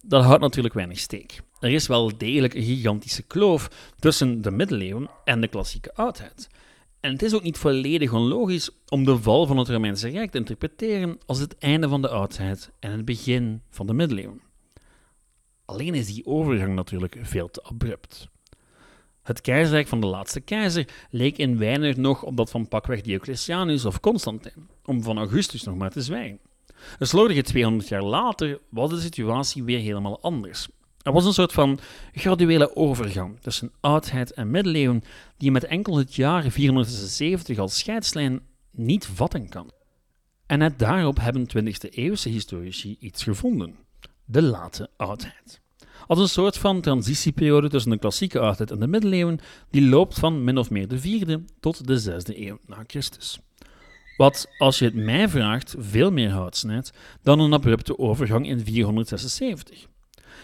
dat 0.03 0.25
houdt 0.25 0.41
natuurlijk 0.41 0.75
weinig 0.75 0.99
steek. 0.99 1.41
Er 1.61 1.71
is 1.71 1.87
wel 1.87 2.19
degelijk 2.19 2.55
een 2.55 2.63
gigantische 2.63 3.23
kloof 3.23 3.93
tussen 3.99 4.43
de 4.43 4.51
middeleeuwen 4.51 5.11
en 5.25 5.41
de 5.41 5.49
klassieke 5.49 5.95
oudheid. 5.95 6.49
En 7.01 7.13
het 7.13 7.23
is 7.23 7.35
ook 7.35 7.43
niet 7.43 7.59
volledig 7.59 8.13
onlogisch 8.13 8.71
om 8.89 9.05
de 9.05 9.19
val 9.19 9.47
van 9.47 9.59
het 9.59 9.69
Romeinse 9.69 10.09
Rijk 10.09 10.31
te 10.31 10.39
interpreteren 10.39 11.19
als 11.27 11.39
het 11.39 11.59
einde 11.59 11.89
van 11.89 12.03
de 12.03 12.09
oudheid 12.09 12.71
en 12.79 12.91
het 12.91 13.05
begin 13.05 13.63
van 13.71 13.87
de 13.87 13.93
middeleeuwen. 13.93 14.46
Alleen 15.67 15.95
is 15.95 16.07
die 16.07 16.27
overgang 16.27 16.75
natuurlijk 16.75 17.19
veel 17.23 17.51
te 17.51 17.63
abrupt. 17.63 18.29
Het 19.23 19.41
keizerrijk 19.41 19.89
van 19.89 20.01
de 20.01 20.07
laatste 20.07 20.41
keizer 20.41 20.89
leek 21.11 21.39
in 21.39 21.59
weinig 21.59 21.97
nog 21.97 22.23
op 22.23 22.37
dat 22.37 22.51
van 22.51 22.69
pakweg 22.69 23.01
Diocletianus 23.01 23.85
of 23.85 24.01
Constantijn, 24.01 24.69
om 24.85 25.03
van 25.03 25.19
Augustus 25.19 25.63
nog 25.63 25.77
maar 25.77 25.91
te 25.91 26.03
zwijgen. 26.03 26.39
Een 26.99 27.07
slordige 27.07 27.43
200 27.43 27.89
jaar 27.89 28.03
later 28.03 28.61
was 28.69 28.91
de 28.91 29.01
situatie 29.01 29.65
weer 29.65 29.79
helemaal 29.79 30.21
anders. 30.21 30.69
Er 31.03 31.13
was 31.13 31.25
een 31.25 31.33
soort 31.33 31.53
van 31.53 31.79
graduele 32.13 32.77
overgang 32.77 33.41
tussen 33.41 33.73
oudheid 33.81 34.33
en 34.33 34.51
middeleeuwen 34.51 35.03
die 35.37 35.51
met 35.51 35.65
enkel 35.65 35.97
het 35.97 36.15
jaar 36.15 36.51
476 36.51 37.59
als 37.59 37.79
scheidslijn 37.79 38.41
niet 38.71 39.07
vatten 39.07 39.49
kan. 39.49 39.71
En 40.47 40.59
net 40.59 40.79
daarop 40.79 41.19
hebben 41.19 41.49
20e 41.57 41.89
eeuwse 41.91 42.29
historici 42.29 42.97
iets 43.01 43.23
gevonden: 43.23 43.77
de 44.27 44.43
late 44.43 44.91
oudheid. 44.97 45.61
Als 46.07 46.19
een 46.19 46.29
soort 46.29 46.59
van 46.59 46.81
transitieperiode 46.81 47.69
tussen 47.69 47.91
de 47.91 47.99
klassieke 47.99 48.39
oudheid 48.39 48.71
en 48.71 48.81
de 48.81 48.87
middeleeuwen, 48.87 49.39
die 49.71 49.89
loopt 49.89 50.19
van 50.19 50.45
min 50.45 50.59
of 50.59 50.71
meer 50.71 50.89
de 50.89 51.01
4e 51.01 51.55
tot 51.61 51.87
de 51.87 52.01
6e 52.01 52.39
eeuw 52.39 52.59
na 52.67 52.85
Christus. 52.87 53.41
Wat, 54.17 54.49
als 54.59 54.79
je 54.79 54.85
het 54.85 54.95
mij 54.95 55.29
vraagt, 55.29 55.75
veel 55.79 56.13
meer 56.13 56.31
hout 56.31 56.57
snijdt 56.57 56.93
dan 57.23 57.41
een 57.41 57.53
abrupte 57.53 57.99
overgang 57.99 58.47
in 58.47 58.61
476. 58.65 59.87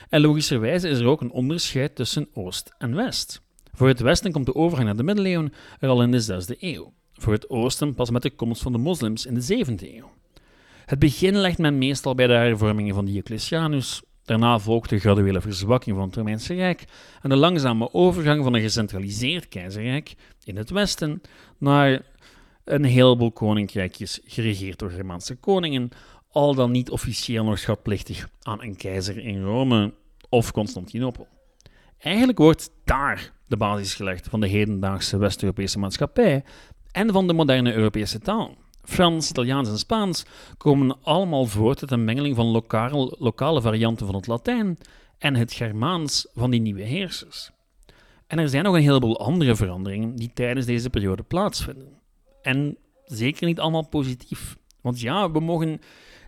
En 0.08 0.20
logischerwijze 0.20 0.88
is 0.88 0.98
er 0.98 1.06
ook 1.06 1.20
een 1.20 1.30
onderscheid 1.30 1.94
tussen 1.94 2.28
Oost 2.32 2.74
en 2.78 2.94
West. 2.94 3.40
Voor 3.72 3.88
het 3.88 4.00
Westen 4.00 4.32
komt 4.32 4.46
de 4.46 4.54
overgang 4.54 4.86
naar 4.86 4.96
de 4.96 5.02
middeleeuwen 5.02 5.52
er 5.78 5.88
al 5.88 6.02
in 6.02 6.10
de 6.10 6.22
6e 6.22 6.58
eeuw. 6.58 6.92
Voor 7.12 7.32
het 7.32 7.50
Oosten 7.50 7.94
pas 7.94 8.10
met 8.10 8.22
de 8.22 8.30
komst 8.30 8.62
van 8.62 8.72
de 8.72 8.78
moslims 8.78 9.26
in 9.26 9.34
de 9.34 9.64
7e 9.64 9.94
eeuw. 9.94 10.10
Het 10.84 10.98
begin 10.98 11.36
legt 11.36 11.58
men 11.58 11.78
meestal 11.78 12.14
bij 12.14 12.26
de 12.26 12.32
hervormingen 12.32 12.94
van 12.94 13.04
Diocletianus. 13.04 14.02
Daarna 14.24 14.58
volgt 14.58 14.90
de 14.90 14.98
graduele 14.98 15.40
verzwakking 15.40 15.96
van 15.96 16.06
het 16.06 16.16
Romeinse 16.16 16.54
Rijk 16.54 16.84
en 17.22 17.28
de 17.28 17.36
langzame 17.36 17.92
overgang 17.92 18.44
van 18.44 18.54
een 18.54 18.60
gecentraliseerd 18.60 19.48
keizerrijk 19.48 20.14
in 20.44 20.56
het 20.56 20.70
Westen 20.70 21.20
naar 21.58 22.02
een 22.64 22.84
heleboel 22.84 23.32
koninkrijkjes 23.32 24.20
geregeerd 24.24 24.78
door 24.78 24.90
Germaanse 24.90 25.34
koningen, 25.34 25.88
al 26.30 26.54
dan 26.54 26.70
niet 26.70 26.90
officieel 26.90 27.44
nog 27.44 27.58
schatplichtig 27.58 28.28
aan 28.42 28.62
een 28.62 28.76
keizer 28.76 29.18
in 29.18 29.42
Rome 29.42 29.94
of 30.28 30.52
Constantinopel. 30.52 31.28
Eigenlijk 31.98 32.38
wordt 32.38 32.70
daar 32.84 33.32
de 33.46 33.56
basis 33.56 33.94
gelegd 33.94 34.28
van 34.28 34.40
de 34.40 34.48
hedendaagse 34.48 35.16
West-Europese 35.16 35.78
maatschappij 35.78 36.44
en 36.92 37.12
van 37.12 37.26
de 37.26 37.32
moderne 37.32 37.72
Europese 37.72 38.18
taal. 38.18 38.56
Frans, 38.82 39.30
Italiaans 39.30 39.68
en 39.68 39.78
Spaans 39.78 40.24
komen 40.56 40.96
allemaal 41.02 41.46
voort 41.46 41.80
uit 41.80 41.90
een 41.90 42.04
mengeling 42.04 42.36
van 42.36 42.46
lokale, 42.46 43.16
lokale 43.18 43.60
varianten 43.60 44.06
van 44.06 44.14
het 44.14 44.26
Latijn 44.26 44.78
en 45.18 45.34
het 45.34 45.52
Germaans 45.52 46.26
van 46.34 46.50
die 46.50 46.60
nieuwe 46.60 46.82
heersers. 46.82 47.50
En 48.26 48.38
er 48.38 48.48
zijn 48.48 48.64
nog 48.64 48.74
een 48.74 48.82
heleboel 48.82 49.20
andere 49.20 49.56
veranderingen 49.56 50.16
die 50.16 50.30
tijdens 50.34 50.66
deze 50.66 50.90
periode 50.90 51.22
plaatsvinden. 51.22 52.00
En 52.42 52.76
zeker 53.04 53.46
niet 53.46 53.60
allemaal 53.60 53.88
positief. 53.88 54.56
Want 54.80 55.00
ja, 55.00 55.30
we 55.30 55.40
mogen 55.40 55.80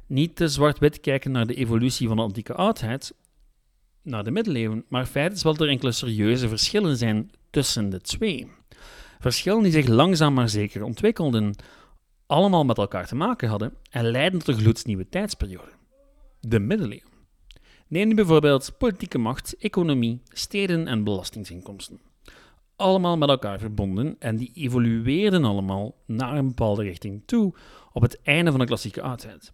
niet 0.06 0.36
te 0.36 0.48
zwart-wit 0.48 1.00
kijken 1.00 1.30
naar 1.30 1.46
de 1.46 1.54
evolutie 1.54 2.06
van 2.08 2.16
de 2.16 2.22
antieke 2.22 2.54
oudheid, 2.54 3.14
naar 4.02 4.24
de 4.24 4.30
middeleeuwen, 4.30 4.84
maar 4.88 5.06
feit 5.06 5.32
is 5.32 5.42
wel 5.42 5.52
dat 5.52 5.62
er 5.62 5.68
enkele 5.68 5.92
serieuze 5.92 6.48
verschillen 6.48 6.96
zijn 6.96 7.30
tussen 7.50 7.90
de 7.90 8.00
twee. 8.00 8.50
Verschillen 9.20 9.62
die 9.62 9.72
zich 9.72 9.86
langzaam 9.86 10.34
maar 10.34 10.48
zeker 10.48 10.82
ontwikkelden, 10.82 11.54
allemaal 12.26 12.64
met 12.64 12.78
elkaar 12.78 13.06
te 13.06 13.14
maken 13.14 13.48
hadden 13.48 13.74
en 13.90 14.10
leidden 14.10 14.40
tot 14.40 14.54
een 14.54 14.60
gloednieuwe 14.60 15.08
tijdsperiode. 15.08 15.72
De 16.40 16.58
middeleeuwen. 16.58 17.12
Neem 17.88 18.08
nu 18.08 18.14
bijvoorbeeld 18.14 18.74
politieke 18.78 19.18
macht, 19.18 19.56
economie, 19.58 20.22
steden 20.28 20.86
en 20.88 21.04
belastingsinkomsten. 21.04 22.00
Allemaal 22.76 23.16
met 23.16 23.28
elkaar 23.28 23.58
verbonden 23.58 24.16
en 24.18 24.36
die 24.36 24.50
evolueerden 24.54 25.44
allemaal 25.44 25.94
naar 26.06 26.36
een 26.36 26.48
bepaalde 26.48 26.82
richting 26.82 27.22
toe 27.26 27.54
op 27.92 28.02
het 28.02 28.20
einde 28.22 28.50
van 28.50 28.60
de 28.60 28.66
klassieke 28.66 29.02
oudheid. 29.02 29.52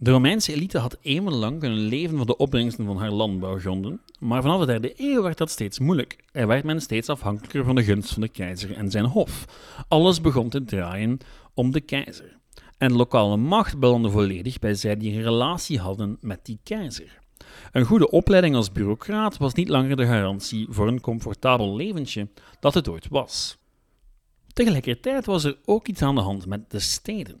De 0.00 0.10
Romeinse 0.10 0.52
elite 0.52 0.78
had 0.78 0.98
eeuwenlang 1.00 1.60
kunnen 1.60 1.78
leven 1.78 2.16
van 2.16 2.26
de 2.26 2.36
opbrengsten 2.36 2.84
van 2.84 2.96
haar 2.96 3.10
landbouwgronden, 3.10 4.00
maar 4.18 4.42
vanaf 4.42 4.60
de 4.60 4.66
derde 4.66 4.92
eeuw 4.96 5.22
werd 5.22 5.38
dat 5.38 5.50
steeds 5.50 5.78
moeilijk 5.78 6.24
en 6.32 6.46
werd 6.46 6.64
men 6.64 6.80
steeds 6.80 7.08
afhankelijker 7.08 7.64
van 7.64 7.74
de 7.74 7.84
gunst 7.84 8.12
van 8.12 8.22
de 8.22 8.28
keizer 8.28 8.76
en 8.76 8.90
zijn 8.90 9.04
hof. 9.04 9.44
Alles 9.88 10.20
begon 10.20 10.48
te 10.48 10.64
draaien 10.64 11.18
om 11.58 11.72
de 11.72 11.80
keizer. 11.80 12.36
En 12.76 12.92
lokale 12.92 13.36
macht 13.36 13.78
belandde 13.78 14.10
volledig 14.10 14.58
bij 14.58 14.74
zij 14.74 14.96
die 14.96 15.12
een 15.12 15.22
relatie 15.22 15.78
hadden 15.78 16.18
met 16.20 16.44
die 16.44 16.58
keizer. 16.62 17.18
Een 17.72 17.84
goede 17.84 18.10
opleiding 18.10 18.54
als 18.54 18.72
bureaucraat 18.72 19.36
was 19.36 19.54
niet 19.54 19.68
langer 19.68 19.96
de 19.96 20.06
garantie 20.06 20.66
voor 20.70 20.88
een 20.88 21.00
comfortabel 21.00 21.76
leventje 21.76 22.28
dat 22.60 22.74
het 22.74 22.88
ooit 22.88 23.08
was. 23.08 23.58
Tegelijkertijd 24.52 25.26
was 25.26 25.44
er 25.44 25.58
ook 25.64 25.88
iets 25.88 26.02
aan 26.02 26.14
de 26.14 26.20
hand 26.20 26.46
met 26.46 26.70
de 26.70 26.78
steden. 26.78 27.40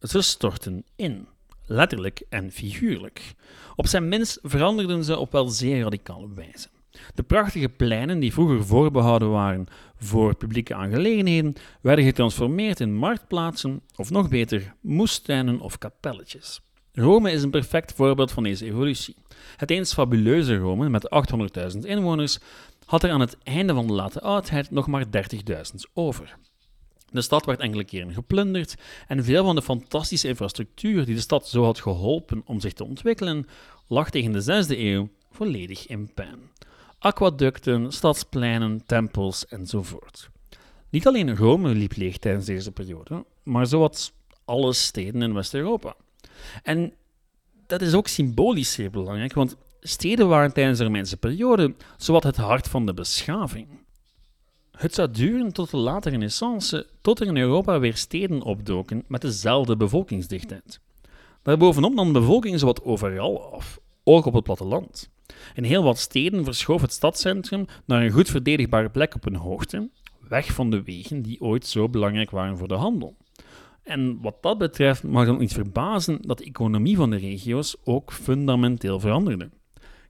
Ze 0.00 0.20
stortten 0.20 0.84
in 0.96 1.28
letterlijk 1.66 2.24
en 2.28 2.50
figuurlijk. 2.50 3.34
Op 3.76 3.86
zijn 3.86 4.08
minst 4.08 4.38
veranderden 4.42 5.04
ze 5.04 5.18
op 5.18 5.32
wel 5.32 5.48
zeer 5.48 5.82
radicale 5.82 6.34
wijze. 6.34 6.68
De 7.14 7.22
prachtige 7.22 7.68
pleinen 7.68 8.18
die 8.18 8.32
vroeger 8.32 8.66
voorbehouden 8.66 9.30
waren 9.30 9.66
voor 9.96 10.36
publieke 10.36 10.74
aangelegenheden, 10.74 11.54
werden 11.80 12.04
getransformeerd 12.04 12.80
in 12.80 12.94
marktplaatsen, 12.94 13.82
of 13.96 14.10
nog 14.10 14.28
beter, 14.28 14.74
moestuinen 14.80 15.60
of 15.60 15.78
kapelletjes. 15.78 16.60
Rome 16.92 17.32
is 17.32 17.42
een 17.42 17.50
perfect 17.50 17.92
voorbeeld 17.92 18.32
van 18.32 18.42
deze 18.42 18.64
evolutie. 18.64 19.16
Het 19.56 19.70
eens 19.70 19.92
fabuleuze 19.92 20.56
Rome 20.56 20.88
met 20.88 21.08
800.000 21.74 21.78
inwoners 21.78 22.38
had 22.84 23.02
er 23.02 23.10
aan 23.10 23.20
het 23.20 23.36
einde 23.42 23.74
van 23.74 23.86
de 23.86 23.92
late 23.92 24.20
oudheid 24.20 24.70
nog 24.70 24.86
maar 24.86 25.04
30.000 25.04 25.10
over. 25.94 26.36
De 27.10 27.22
stad 27.22 27.44
werd 27.44 27.60
enkele 27.60 27.84
keren 27.84 28.12
geplunderd 28.12 28.74
en 29.06 29.24
veel 29.24 29.44
van 29.44 29.54
de 29.54 29.62
fantastische 29.62 30.28
infrastructuur 30.28 31.04
die 31.04 31.14
de 31.14 31.20
stad 31.20 31.48
zo 31.48 31.64
had 31.64 31.80
geholpen 31.80 32.42
om 32.44 32.60
zich 32.60 32.72
te 32.72 32.84
ontwikkelen, 32.84 33.46
lag 33.88 34.10
tegen 34.10 34.32
de 34.32 34.64
6e 34.64 34.78
eeuw 34.78 35.08
volledig 35.30 35.86
in 35.86 36.14
puin. 36.14 36.38
Aquaducten, 37.04 37.92
stadspleinen, 37.92 38.82
tempels 38.86 39.46
enzovoort. 39.46 40.30
Niet 40.90 41.06
alleen 41.06 41.36
Rome 41.36 41.74
liep 41.74 41.96
leeg 41.96 42.18
tijdens 42.18 42.46
deze 42.46 42.72
periode, 42.72 43.24
maar 43.42 43.66
zowat 43.66 44.12
alle 44.44 44.72
steden 44.72 45.22
in 45.22 45.34
West-Europa. 45.34 45.94
En 46.62 46.92
dat 47.66 47.80
is 47.80 47.94
ook 47.94 48.08
symbolisch 48.08 48.72
zeer 48.72 48.90
belangrijk, 48.90 49.32
want 49.32 49.56
steden 49.80 50.28
waren 50.28 50.52
tijdens 50.52 50.78
de 50.78 50.84
Romeinse 50.84 51.16
periode 51.16 51.74
zowat 51.96 52.22
het 52.22 52.36
hart 52.36 52.68
van 52.68 52.86
de 52.86 52.94
beschaving. 52.94 53.68
Het 54.70 54.94
zou 54.94 55.10
duren 55.10 55.52
tot 55.52 55.70
de 55.70 55.76
late 55.76 56.10
renaissance, 56.10 56.86
tot 57.00 57.20
er 57.20 57.26
in 57.26 57.36
Europa 57.36 57.78
weer 57.78 57.96
steden 57.96 58.42
opdoken 58.42 59.04
met 59.08 59.20
dezelfde 59.20 59.76
bevolkingsdichtheid. 59.76 60.80
Daarbovenop 61.42 61.94
nam 61.94 62.12
de 62.12 62.20
bevolking 62.20 62.58
zowat 62.58 62.82
overal 62.82 63.52
af, 63.54 63.80
ook 64.04 64.24
op 64.24 64.34
het 64.34 64.44
platteland. 64.44 65.12
In 65.54 65.64
heel 65.64 65.82
wat 65.82 65.98
steden 65.98 66.44
verschoof 66.44 66.80
het 66.80 66.92
stadscentrum 66.92 67.66
naar 67.84 68.02
een 68.02 68.10
goed 68.10 68.30
verdedigbare 68.30 68.90
plek 68.90 69.14
op 69.14 69.26
een 69.26 69.36
hoogte, 69.36 69.88
weg 70.28 70.52
van 70.52 70.70
de 70.70 70.82
wegen 70.82 71.22
die 71.22 71.40
ooit 71.40 71.66
zo 71.66 71.88
belangrijk 71.88 72.30
waren 72.30 72.58
voor 72.58 72.68
de 72.68 72.74
handel. 72.74 73.16
En 73.82 74.20
wat 74.20 74.42
dat 74.42 74.58
betreft 74.58 75.02
mag 75.02 75.26
dan 75.26 75.38
niet 75.38 75.52
verbazen 75.52 76.18
dat 76.20 76.38
de 76.38 76.44
economie 76.44 76.96
van 76.96 77.10
de 77.10 77.16
regio's 77.16 77.76
ook 77.84 78.12
fundamenteel 78.12 79.00
veranderde 79.00 79.50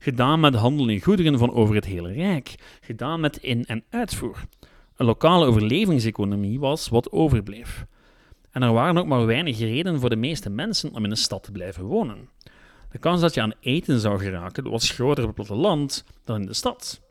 gedaan 0.05 0.39
met 0.39 0.55
handel 0.55 0.87
in 0.87 1.01
goederen 1.01 1.37
van 1.37 1.53
over 1.53 1.75
het 1.75 1.85
hele 1.85 2.11
Rijk, 2.11 2.55
gedaan 2.81 3.19
met 3.19 3.37
in- 3.37 3.65
en 3.65 3.83
uitvoer. 3.89 4.43
Een 4.95 5.05
lokale 5.05 5.45
overlevingseconomie 5.45 6.59
was 6.59 6.89
wat 6.89 7.11
overbleef. 7.11 7.85
En 8.51 8.61
er 8.61 8.73
waren 8.73 8.97
ook 8.97 9.07
maar 9.07 9.25
weinig 9.25 9.59
redenen 9.59 9.99
voor 9.99 10.09
de 10.09 10.15
meeste 10.15 10.49
mensen 10.49 10.93
om 10.93 11.03
in 11.03 11.11
een 11.11 11.17
stad 11.17 11.43
te 11.43 11.51
blijven 11.51 11.83
wonen. 11.83 12.29
De 12.95 13.01
kans 13.01 13.21
dat 13.21 13.33
je 13.33 13.41
aan 13.41 13.53
eten 13.59 13.99
zou 13.99 14.19
geraken 14.19 14.69
was 14.69 14.89
groter 14.89 15.23
op 15.27 15.37
het 15.37 15.47
platteland 15.47 16.03
dan 16.23 16.41
in 16.41 16.45
de 16.45 16.53
stad. 16.53 17.01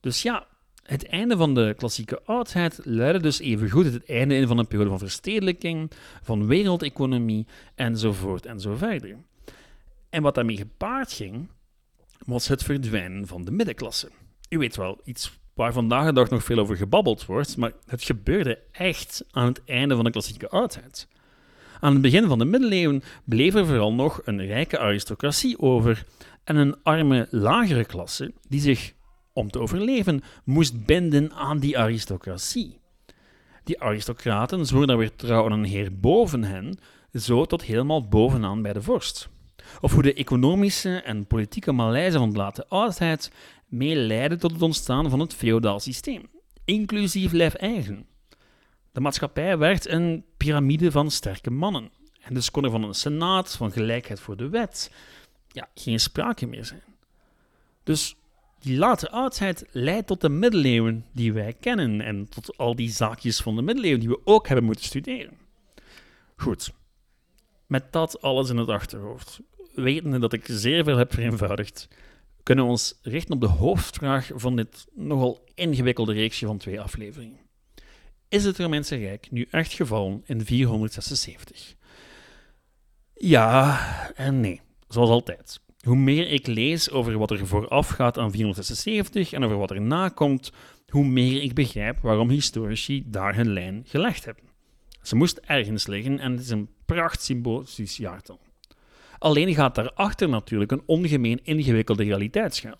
Dus 0.00 0.22
ja, 0.22 0.46
het 0.82 1.06
einde 1.06 1.36
van 1.36 1.54
de 1.54 1.74
klassieke 1.76 2.22
oudheid 2.24 2.80
leidde 2.82 3.20
dus 3.20 3.40
evengoed 3.40 3.84
het 3.84 4.04
einde 4.04 4.34
in 4.34 4.46
van 4.46 4.58
een 4.58 4.66
periode 4.66 4.90
van 4.90 4.98
verstedelijking, 4.98 5.90
van 6.22 6.46
wereldeconomie 6.46 7.46
enzovoort 7.74 8.46
en 8.46 8.60
zo 8.60 8.74
verder. 8.74 9.16
En 10.10 10.22
wat 10.22 10.34
daarmee 10.34 10.56
gepaard 10.56 11.12
ging, 11.12 11.48
was 12.26 12.48
het 12.48 12.62
verdwijnen 12.62 13.26
van 13.26 13.44
de 13.44 13.50
middenklasse. 13.50 14.10
U 14.48 14.58
weet 14.58 14.76
wel, 14.76 15.00
iets 15.04 15.38
waar 15.54 15.72
vandaag 15.72 16.06
de 16.06 16.12
dag 16.12 16.30
nog 16.30 16.44
veel 16.44 16.58
over 16.58 16.76
gebabbeld 16.76 17.26
wordt, 17.26 17.56
maar 17.56 17.72
het 17.86 18.02
gebeurde 18.02 18.58
echt 18.72 19.24
aan 19.30 19.46
het 19.46 19.64
einde 19.64 19.94
van 19.94 20.04
de 20.04 20.10
klassieke 20.10 20.48
oudheid. 20.48 21.08
Aan 21.84 21.92
het 21.92 22.02
begin 22.02 22.28
van 22.28 22.38
de 22.38 22.44
middeleeuwen 22.44 23.02
bleef 23.24 23.54
er 23.54 23.66
vooral 23.66 23.92
nog 23.92 24.20
een 24.24 24.46
rijke 24.46 24.78
aristocratie 24.78 25.58
over 25.58 26.04
en 26.44 26.56
een 26.56 26.82
arme 26.82 27.26
lagere 27.30 27.84
klasse 27.84 28.32
die 28.48 28.60
zich, 28.60 28.92
om 29.32 29.50
te 29.50 29.58
overleven, 29.58 30.22
moest 30.44 30.84
binden 30.86 31.32
aan 31.32 31.58
die 31.58 31.78
aristocratie. 31.78 32.80
Die 33.64 33.80
aristocraten 33.80 34.66
zwoeren 34.66 34.88
dan 34.88 34.98
weer 34.98 35.16
trouw 35.16 35.50
een 35.50 35.64
heer 35.64 35.98
boven 36.00 36.44
hen, 36.44 36.78
zo 37.12 37.44
tot 37.44 37.62
helemaal 37.62 38.08
bovenaan 38.08 38.62
bij 38.62 38.72
de 38.72 38.82
vorst 38.82 39.28
of 39.80 39.92
hoe 39.92 40.02
de 40.02 40.14
economische 40.14 40.96
en 40.96 41.26
politieke 41.26 41.72
malaise 41.72 42.18
van 42.18 42.30
de 42.30 42.36
late 42.36 42.68
oudheid 42.68 43.32
meeleidde 43.68 44.36
tot 44.36 44.52
het 44.52 44.62
ontstaan 44.62 45.10
van 45.10 45.20
het 45.20 45.34
feodaal 45.34 45.80
systeem, 45.80 46.22
inclusief 46.64 47.32
lijf-eigen. 47.32 48.13
De 48.94 49.00
maatschappij 49.00 49.58
werd 49.58 49.88
een 49.88 50.24
piramide 50.36 50.90
van 50.90 51.10
sterke 51.10 51.50
mannen. 51.50 51.90
En 52.20 52.34
dus 52.34 52.50
kon 52.50 52.64
er 52.64 52.70
van 52.70 52.82
een 52.82 52.94
senaat, 52.94 53.56
van 53.56 53.72
gelijkheid 53.72 54.20
voor 54.20 54.36
de 54.36 54.48
wet, 54.48 54.90
ja, 55.48 55.68
geen 55.74 56.00
sprake 56.00 56.46
meer 56.46 56.64
zijn. 56.64 56.82
Dus 57.82 58.16
die 58.58 58.76
late 58.78 59.10
oudheid 59.10 59.66
leidt 59.70 60.06
tot 60.06 60.20
de 60.20 60.28
middeleeuwen 60.28 61.04
die 61.12 61.32
wij 61.32 61.52
kennen 61.52 62.00
en 62.00 62.28
tot 62.28 62.56
al 62.56 62.76
die 62.76 62.90
zaakjes 62.90 63.40
van 63.40 63.56
de 63.56 63.62
middeleeuwen 63.62 64.00
die 64.00 64.08
we 64.08 64.20
ook 64.24 64.46
hebben 64.46 64.64
moeten 64.64 64.84
studeren. 64.84 65.36
Goed, 66.36 66.72
met 67.66 67.92
dat 67.92 68.22
alles 68.22 68.50
in 68.50 68.56
het 68.56 68.68
achterhoofd, 68.68 69.40
wetende 69.74 70.18
dat 70.18 70.32
ik 70.32 70.44
zeer 70.46 70.84
veel 70.84 70.96
heb 70.96 71.12
vereenvoudigd, 71.12 71.88
kunnen 72.42 72.64
we 72.64 72.70
ons 72.70 72.98
richten 73.02 73.34
op 73.34 73.40
de 73.40 73.46
hoofdvraag 73.46 74.30
van 74.34 74.56
dit 74.56 74.86
nogal 74.92 75.44
ingewikkelde 75.54 76.12
reeksje 76.12 76.46
van 76.46 76.58
twee 76.58 76.80
afleveringen. 76.80 77.43
Is 78.34 78.44
het 78.44 78.58
Romeinse 78.58 78.96
Rijk 78.96 79.30
nu 79.30 79.46
echt 79.50 79.72
gevallen 79.72 80.22
in 80.26 80.44
476? 80.44 81.74
Ja 83.14 84.12
en 84.14 84.40
nee, 84.40 84.60
zoals 84.88 85.10
altijd. 85.10 85.60
Hoe 85.80 85.96
meer 85.96 86.30
ik 86.30 86.46
lees 86.46 86.90
over 86.90 87.18
wat 87.18 87.30
er 87.30 87.46
vooraf 87.46 87.88
gaat 87.88 88.18
aan 88.18 88.30
476 88.30 89.32
en 89.32 89.44
over 89.44 89.56
wat 89.56 89.70
er 89.70 89.80
na 89.80 90.08
komt, 90.08 90.52
hoe 90.88 91.04
meer 91.04 91.42
ik 91.42 91.54
begrijp 91.54 92.00
waarom 92.00 92.28
historici 92.28 93.02
daar 93.06 93.36
hun 93.36 93.52
lijn 93.52 93.82
gelegd 93.86 94.24
hebben. 94.24 94.44
Ze 95.02 95.16
moest 95.16 95.36
ergens 95.36 95.86
liggen 95.86 96.18
en 96.18 96.32
het 96.32 96.40
is 96.40 96.50
een 96.50 96.68
prachtsymbolisch 96.84 97.96
jaartal. 97.96 98.40
Alleen 99.24 99.54
gaat 99.54 99.74
daarachter 99.74 100.28
natuurlijk 100.28 100.72
een 100.72 100.82
ongemeen 100.86 101.40
ingewikkelde 101.44 102.04
realiteit 102.04 102.54
schuil. 102.54 102.78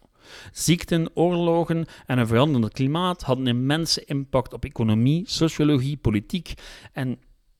Ziekten, 0.52 1.10
oorlogen 1.14 1.86
en 2.06 2.18
een 2.18 2.26
veranderend 2.26 2.72
klimaat 2.72 3.22
hadden 3.22 3.46
een 3.46 3.56
immense 3.56 4.04
impact 4.04 4.52
op 4.52 4.64
economie, 4.64 5.22
sociologie, 5.26 5.96
politiek 5.96 6.54
en 6.92 7.18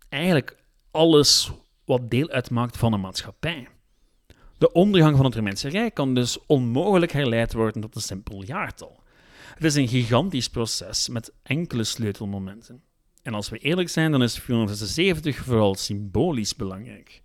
eigenlijk 0.08 0.56
alles 0.90 1.50
wat 1.84 2.10
deel 2.10 2.28
uitmaakt 2.28 2.76
van 2.76 2.92
een 2.92 3.00
maatschappij. 3.00 3.68
De 4.58 4.72
ondergang 4.72 5.16
van 5.16 5.24
het 5.24 5.34
Romeinse 5.34 5.68
Rijk 5.68 5.94
kan 5.94 6.14
dus 6.14 6.38
onmogelijk 6.46 7.12
herleid 7.12 7.52
worden 7.52 7.82
tot 7.82 7.94
een 7.94 8.00
simpel 8.00 8.42
jaartal. 8.42 9.00
Het 9.54 9.64
is 9.64 9.74
een 9.74 9.88
gigantisch 9.88 10.48
proces 10.48 11.08
met 11.08 11.32
enkele 11.42 11.84
sleutelmomenten. 11.84 12.82
En 13.22 13.34
als 13.34 13.48
we 13.48 13.58
eerlijk 13.58 13.88
zijn, 13.88 14.10
dan 14.10 14.22
is 14.22 14.38
476 14.38 15.36
vooral 15.36 15.74
symbolisch 15.74 16.56
belangrijk. 16.56 17.22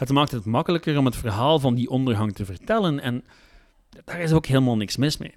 Het 0.00 0.10
maakt 0.10 0.30
het 0.30 0.44
makkelijker 0.44 0.98
om 0.98 1.04
het 1.04 1.16
verhaal 1.16 1.58
van 1.58 1.74
die 1.74 1.90
ondergang 1.90 2.34
te 2.34 2.44
vertellen 2.44 3.00
en 3.00 3.24
daar 4.04 4.20
is 4.20 4.32
ook 4.32 4.46
helemaal 4.46 4.76
niks 4.76 4.96
mis 4.96 5.16
mee. 5.16 5.34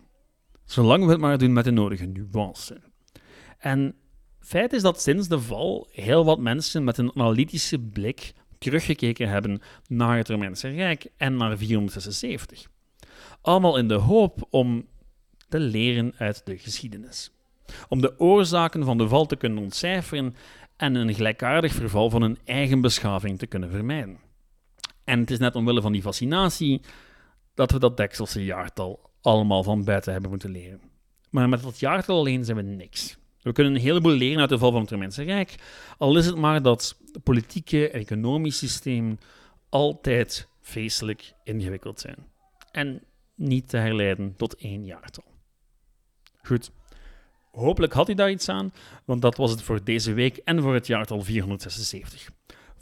Zolang 0.66 1.06
we 1.06 1.12
het 1.12 1.20
maar 1.20 1.38
doen 1.38 1.54
met 1.54 1.64
de 1.64 1.72
nodige 1.72 2.06
nuance. 2.06 2.82
En 3.58 3.96
feit 4.40 4.74
is 4.74 4.82
dat 4.82 5.02
sinds 5.02 5.28
de 5.28 5.40
val 5.40 5.88
heel 5.92 6.26
wat 6.26 6.40
mensen 6.40 6.84
met 6.84 6.98
een 6.98 7.12
analytische 7.16 7.80
blik 7.80 8.34
teruggekeken 8.58 9.30
hebben 9.30 9.62
naar 9.88 10.18
het 10.18 10.30
Romeinse 10.30 10.70
Rijk 10.70 11.08
en 11.18 11.36
naar 11.36 11.58
476. 11.58 12.68
Allemaal 13.42 13.78
in 13.78 13.88
de 13.88 13.94
hoop 13.94 14.48
om 14.50 14.88
te 15.50 15.60
leren 15.60 16.14
uit 16.18 16.46
de 16.46 16.58
geschiedenis. 16.58 17.32
Om 17.90 18.02
de 18.02 18.20
oorzaken 18.20 18.84
van 18.84 18.98
de 18.98 19.08
val 19.08 19.26
te 19.26 19.36
kunnen 19.36 19.64
ontcijferen 19.64 20.36
en 20.78 20.96
een 20.96 21.14
gelijkaardig 21.14 21.74
verval 21.74 22.10
van 22.10 22.22
hun 22.22 22.38
eigen 22.46 22.82
beschaving 22.82 23.40
te 23.40 23.48
kunnen 23.48 23.70
vermijden. 23.70 24.32
En 25.04 25.20
het 25.20 25.32
is 25.32 25.40
net 25.40 25.56
omwille 25.56 25.82
van 25.82 25.92
die 25.92 26.02
fascinatie 26.02 26.82
dat 27.54 27.72
we 27.72 27.80
dat 27.80 27.98
Dekselse 27.98 28.46
jaartal 28.46 29.10
allemaal 29.22 29.64
van 29.64 29.84
buiten 29.84 30.12
hebben 30.12 30.30
moeten 30.30 30.52
leren. 30.52 30.82
Maar 31.30 31.50
met 31.50 31.62
dat 31.62 31.80
jaartal 31.80 32.18
alleen 32.18 32.46
zijn 32.46 32.58
we 32.58 32.64
niks. 32.64 33.18
We 33.42 33.52
kunnen 33.52 33.76
een 33.76 33.82
heleboel 33.82 34.12
leren 34.12 34.40
uit 34.40 34.50
de 34.50 34.58
val 34.58 34.72
van 34.72 34.82
het 34.82 34.92
Romeinse 34.92 35.24
Rijk, 35.24 35.56
al 35.98 36.18
is 36.18 36.26
het 36.26 36.36
maar 36.36 36.62
dat 36.62 36.98
het 37.12 37.24
politieke 37.24 37.90
en 37.90 38.00
economisch 38.00 38.58
systeem 38.58 39.18
altijd 39.70 40.48
feestelijk 40.62 41.34
ingewikkeld 41.44 42.00
zijn. 42.00 42.16
En 42.72 43.04
niet 43.36 43.70
te 43.70 43.78
herleiden 43.78 44.36
tot 44.36 44.56
één 44.56 44.86
jaartal. 44.86 45.24
Goed. 46.42 46.72
Hopelijk 47.52 47.94
had 47.94 48.10
u 48.10 48.14
daar 48.14 48.32
iets 48.32 48.50
aan, 48.50 48.74
want 49.06 49.22
dat 49.22 49.38
was 49.38 49.52
het 49.52 49.62
voor 49.62 49.84
deze 49.84 50.14
week 50.14 50.38
en 50.38 50.62
voor 50.62 50.74
het 50.74 50.88
jaartal 50.88 51.22
476. 51.22 52.30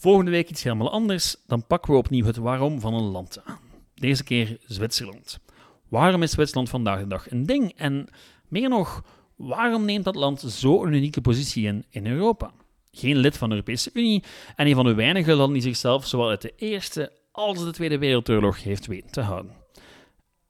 Volgende 0.02 0.32
week 0.32 0.50
iets 0.50 0.64
helemaal 0.64 0.92
anders, 0.92 1.36
dan 1.48 1.68
pakken 1.68 1.92
we 1.92 1.98
opnieuw 1.98 2.26
het 2.26 2.38
waarom 2.38 2.80
van 2.80 2.94
een 2.94 3.04
land 3.04 3.42
aan. 3.46 3.60
Deze 3.96 4.24
keer 4.24 4.58
Zwitserland. 4.66 5.40
Waarom 5.88 6.24
is 6.24 6.32
Zwitserland 6.32 6.70
vandaag 6.70 7.00
de 7.00 7.08
dag 7.08 7.32
een 7.32 7.46
ding? 7.46 7.74
En 7.76 8.08
meer 8.48 8.70
nog, 8.70 9.04
waarom 9.36 9.86
neemt 9.86 10.04
dat 10.04 10.16
land 10.16 10.40
zo 10.40 10.84
een 10.84 10.94
unieke 10.94 11.22
positie 11.22 11.68
in 11.68 11.86
in 11.90 12.08
Europa? 12.08 12.52
Geen 12.92 13.18
lid 13.18 13.38
van 13.38 13.50
de 13.50 13.56
Europese 13.56 13.90
Unie 13.94 14.24
en 14.56 14.68
een 14.68 14.76
van 14.76 14.86
de 14.86 14.94
weinige 14.94 15.34
landen 15.34 15.54
die 15.54 15.62
zichzelf 15.62 16.08
zowel 16.08 16.30
uit 16.30 16.42
de 16.42 16.54
Eerste 16.56 17.12
als 17.32 17.64
de 17.64 17.72
Tweede 17.72 17.98
Wereldoorlog 17.98 18.64
heeft 18.64 18.86
weten 18.86 19.12
te 19.12 19.22
houden. 19.22 19.52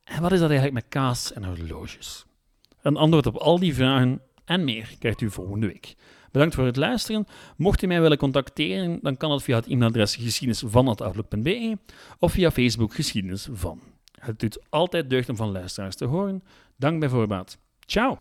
En 0.04 0.22
wat 0.22 0.32
is 0.32 0.40
dat 0.40 0.50
eigenlijk 0.50 0.84
met 0.84 0.94
kaas 0.94 1.34
en 1.34 1.44
horloges? 1.44 2.26
Een 2.82 2.98
antwoord 2.98 3.26
op 3.26 3.36
al 3.36 3.60
die 3.60 3.74
vragen 3.74 4.22
en 4.46 4.64
meer 4.64 4.96
krijgt 5.00 5.22
u 5.22 5.30
volgende 5.30 5.68
week. 5.68 5.96
Bedankt 6.32 6.56
voor 6.56 6.66
het 6.66 6.76
luisteren. 6.76 7.28
Mocht 7.58 7.82
u 7.82 7.88
mij 7.88 8.02
willen 8.02 8.18
contacteren, 8.18 9.00
dan 9.02 9.18
kan 9.18 9.30
dat 9.30 9.44
via 9.44 9.56
het 9.56 9.68
e-mailadres 9.68 10.16
geschiedenisvan.outlook.be 10.16 11.78
of 12.20 12.32
via 12.32 12.52
Facebook 12.52 12.94
Geschiedenis 12.94 13.48
van. 13.52 13.80
Het 14.20 14.40
doet 14.40 14.60
altijd 14.70 15.10
deugd 15.10 15.30
om 15.30 15.36
van 15.36 15.52
luisteraars 15.52 15.96
te 15.96 16.06
horen. 16.06 16.44
Dank 16.78 17.00
bij 17.00 17.10
voorbaat. 17.10 17.58
Ciao! 17.86 18.20